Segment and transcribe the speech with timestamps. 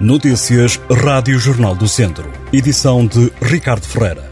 [0.00, 2.30] Notícias Rádio Jornal do Centro.
[2.52, 4.30] Edição de Ricardo Ferreira.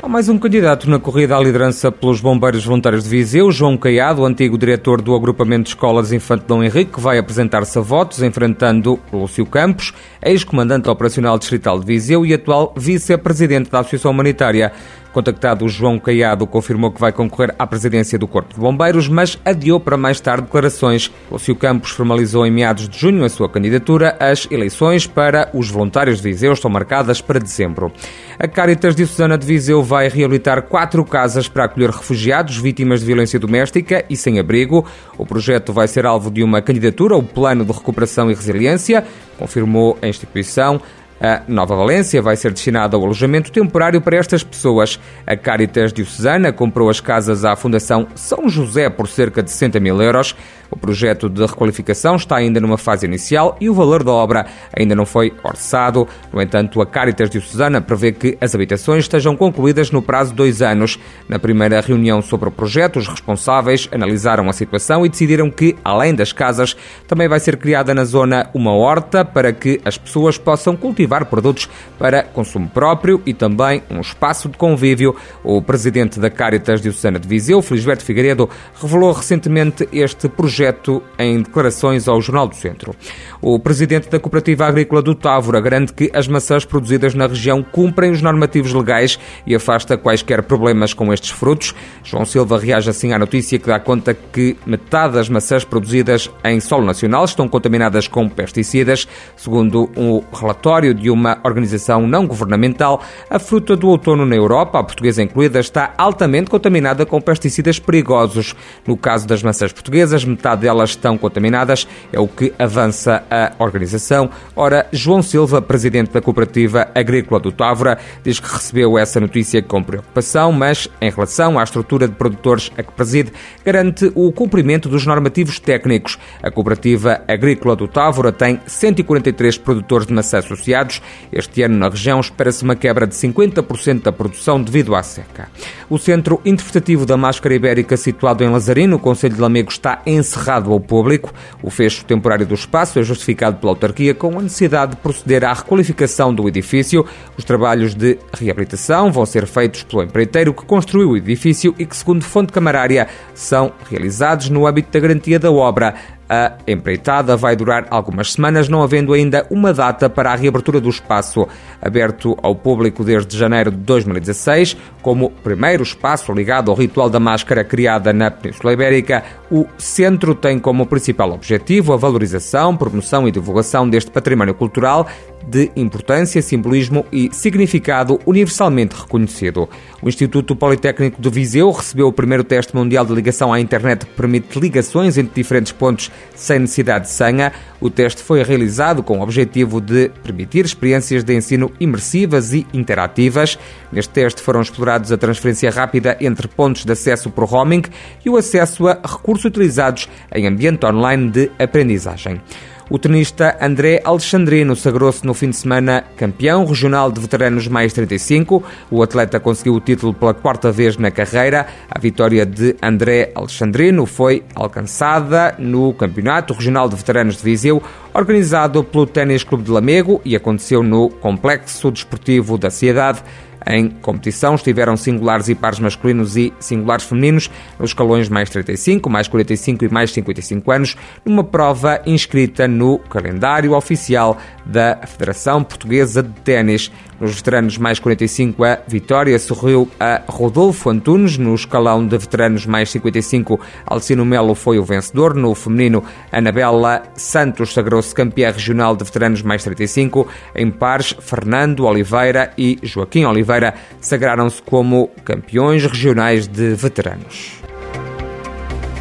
[0.00, 4.24] Há mais um candidato na corrida à liderança pelos Bombeiros Voluntários de Viseu, João Caiado,
[4.24, 9.00] antigo diretor do agrupamento de escolas Infante Dom Henrique, que vai apresentar-se a votos, enfrentando
[9.12, 9.92] Lúcio Campos,
[10.22, 14.70] ex-comandante operacional distrital de Viseu e atual vice-presidente da Associação Humanitária.
[15.16, 19.38] Contactado, o João Caiado confirmou que vai concorrer à presidência do Corpo de Bombeiros, mas
[19.46, 21.10] adiou para mais tarde declarações.
[21.32, 24.14] Lúcio Campos formalizou em meados de junho a sua candidatura.
[24.20, 27.90] As eleições para os voluntários de Viseu estão marcadas para dezembro.
[28.38, 33.06] A Caritas de Susana de Viseu vai reabilitar quatro casas para acolher refugiados vítimas de
[33.06, 34.84] violência doméstica e sem abrigo.
[35.16, 39.02] O projeto vai ser alvo de uma candidatura, o Plano de Recuperação e Resiliência,
[39.38, 40.78] confirmou a instituição.
[41.20, 45.00] A Nova Valência vai ser destinada ao alojamento temporário para estas pessoas.
[45.26, 50.00] A Caritas Diocesana comprou as casas à Fundação São José por cerca de 60 mil
[50.02, 50.36] euros.
[50.70, 54.46] O projeto de requalificação está ainda numa fase inicial e o valor da obra
[54.76, 56.08] ainda não foi orçado.
[56.32, 60.62] No entanto, a Caritas Diocesana prevê que as habitações estejam concluídas no prazo de dois
[60.62, 60.98] anos.
[61.28, 66.14] Na primeira reunião sobre o projeto, os responsáveis analisaram a situação e decidiram que, além
[66.14, 70.76] das casas, também vai ser criada na zona uma horta para que as pessoas possam
[70.76, 71.68] cultivar produtos
[71.98, 75.14] para consumo próprio e também um espaço de convívio.
[75.44, 78.48] O presidente da Caritas Diocesana de Viseu, Felisberto Figueiredo,
[78.80, 82.96] revelou recentemente este projeto projeto em declarações ao Jornal do Centro.
[83.42, 88.10] O presidente da Cooperativa Agrícola do Távora garante que as maçãs produzidas na região cumprem
[88.10, 91.74] os normativos legais e afasta quaisquer problemas com estes frutos.
[92.02, 96.58] João Silva reage assim à notícia que dá conta que metade das maçãs produzidas em
[96.58, 99.06] solo nacional estão contaminadas com pesticidas.
[99.36, 104.84] Segundo um relatório de uma organização não governamental, a fruta do outono na Europa, a
[104.84, 108.54] portuguesa incluída, está altamente contaminada com pesticidas perigosos.
[108.86, 113.52] No caso das maçãs portuguesas, metade metade delas estão contaminadas, é o que avança a
[113.58, 114.30] organização.
[114.54, 119.82] Ora, João Silva, presidente da Cooperativa Agrícola do Távora, diz que recebeu essa notícia com
[119.82, 123.32] preocupação, mas em relação à estrutura de produtores a que preside,
[123.64, 126.16] garante o cumprimento dos normativos técnicos.
[126.40, 131.02] A Cooperativa Agrícola do Távora tem 143 produtores de maçã associados.
[131.32, 135.48] Este ano, na região, espera-se uma quebra de 50% da produção devido à seca.
[135.90, 140.35] O Centro Interpretativo da Máscara Ibérica, situado em Lazarino, no Conselho de Lamego, está encerrado
[140.36, 141.32] encerrado ao público.
[141.62, 145.52] O fecho temporário do espaço é justificado pela autarquia com a necessidade de proceder à
[145.52, 147.04] requalificação do edifício.
[147.36, 151.96] Os trabalhos de reabilitação vão ser feitos pelo empreiteiro que construiu o edifício e que,
[151.96, 155.94] segundo fonte camarária, são realizados no âmbito da garantia da obra.
[156.28, 160.88] A empreitada vai durar algumas semanas, não havendo ainda uma data para a reabertura do
[160.88, 161.46] espaço,
[161.80, 167.62] aberto ao público desde janeiro de 2016, como primeiro espaço ligado ao ritual da máscara
[167.62, 169.22] criada na Península Ibérica.
[169.50, 175.06] O centro tem como principal objetivo a valorização, promoção e divulgação deste património cultural
[175.46, 179.68] de importância, simbolismo e significado universalmente reconhecido.
[180.02, 184.12] O Instituto Politécnico de Viseu recebeu o primeiro teste mundial de ligação à internet que
[184.12, 187.52] permite ligações entre diferentes pontos sem necessidade de senha.
[187.80, 193.58] O teste foi realizado com o objetivo de permitir experiências de ensino imersivas e interativas.
[193.90, 197.82] Neste teste foram explorados a transferência rápida entre pontos de acesso por roaming
[198.24, 202.40] e o acesso a recursos utilizados em ambiente online de aprendizagem.
[202.88, 208.62] O tenista André Alexandrino sagrou-se no fim de semana campeão regional de veteranos mais 35.
[208.88, 211.66] O atleta conseguiu o título pela quarta vez na carreira.
[211.90, 217.82] A vitória de André Alexandrino foi alcançada no Campeonato Regional de Veteranos de Viseu,
[218.14, 223.20] organizado pelo Ténis Clube de Lamego e aconteceu no Complexo Desportivo da Cidade.
[223.68, 229.26] Em competição estiveram singulares e pares masculinos e singulares femininos nos escalões mais 35, mais
[229.26, 236.32] 45 e mais 55 anos, numa prova inscrita no calendário oficial da Federação Portuguesa de
[236.42, 236.92] Ténis.
[237.20, 241.38] Nos veteranos mais 45, a vitória sorriu a Rodolfo Antunes.
[241.38, 245.34] No escalão de veteranos mais 55, Alcino Melo foi o vencedor.
[245.34, 250.28] No feminino, Anabela Santos sagrou-se campeã regional de veteranos mais 35.
[250.54, 257.62] Em pares, Fernando Oliveira e Joaquim Oliveira sagraram-se como campeões regionais de veteranos.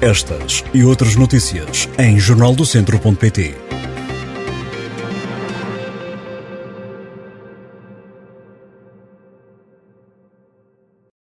[0.00, 3.69] Estas e outras notícias em jornaldocentro.pt